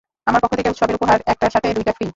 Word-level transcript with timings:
আমার 0.27 0.41
পক্ষ 0.43 0.53
থেকে 0.55 0.69
উৎসবের 0.69 0.95
উপহার, 0.95 1.19
একটার 1.25 1.51
সাথে 1.51 1.67
দুইটা 1.73 1.93
ফ্রী। 1.93 2.07